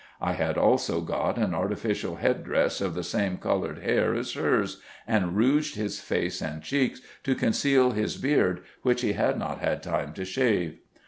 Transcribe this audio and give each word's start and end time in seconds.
I 0.19 0.31
had 0.33 0.57
also 0.57 1.01
got 1.01 1.37
an 1.37 1.53
artificial 1.53 2.15
head 2.15 2.43
dress 2.43 2.81
of 2.81 2.95
the 2.95 3.03
same 3.03 3.37
coloured 3.37 3.83
hair 3.83 4.15
as 4.15 4.33
hers, 4.33 4.81
and 5.05 5.37
rouged 5.37 5.75
his 5.75 5.99
face 5.99 6.41
and 6.41 6.63
cheeks, 6.63 7.01
to 7.23 7.35
conceal 7.35 7.91
his 7.91 8.17
beard 8.17 8.61
which 8.81 9.01
he 9.01 9.13
had 9.13 9.37
not 9.37 9.59
had 9.59 9.83
time 9.83 10.13
to 10.13 10.25
shave. 10.25 10.79